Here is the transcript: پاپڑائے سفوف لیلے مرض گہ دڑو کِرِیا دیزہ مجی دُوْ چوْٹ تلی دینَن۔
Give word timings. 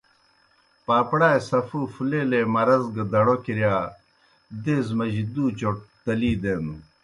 پاپڑائے 0.85 1.39
سفوف 1.49 1.93
لیلے 2.09 2.41
مرض 2.53 2.83
گہ 2.95 3.03
دڑو 3.11 3.35
کِرِیا 3.43 3.75
دیزہ 4.63 4.93
مجی 4.97 5.23
دُوْ 5.33 5.45
چوْٹ 5.59 5.77
تلی 6.03 6.31
دینَن۔ 6.41 6.77